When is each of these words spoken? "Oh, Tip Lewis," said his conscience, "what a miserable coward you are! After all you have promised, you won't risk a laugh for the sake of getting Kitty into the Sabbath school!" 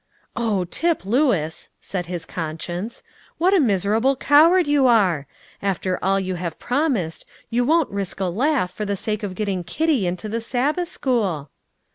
"Oh, 0.35 0.65
Tip 0.65 1.05
Lewis," 1.05 1.69
said 1.79 2.07
his 2.07 2.25
conscience, 2.25 3.03
"what 3.37 3.53
a 3.53 3.59
miserable 3.59 4.15
coward 4.15 4.65
you 4.65 4.87
are! 4.87 5.27
After 5.61 6.03
all 6.03 6.19
you 6.19 6.33
have 6.33 6.57
promised, 6.57 7.23
you 7.51 7.63
won't 7.63 7.91
risk 7.91 8.19
a 8.19 8.25
laugh 8.25 8.71
for 8.71 8.83
the 8.83 8.97
sake 8.97 9.21
of 9.21 9.35
getting 9.35 9.63
Kitty 9.63 10.07
into 10.07 10.27
the 10.27 10.41
Sabbath 10.41 10.87
school!" 10.89 11.51